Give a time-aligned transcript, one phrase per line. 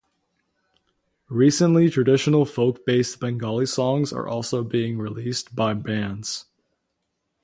[1.29, 6.45] Recently, traditional folk-based Bengali songs are also being released by bands.